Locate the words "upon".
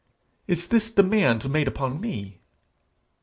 1.67-2.01